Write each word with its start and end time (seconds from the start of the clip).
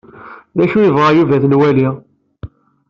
D 0.57 0.59
acu 0.63 0.75
i 0.79 0.83
yebɣa 0.85 1.09
Yuba 1.17 1.33
ad 1.35 1.41
t-nwali? 1.43 1.87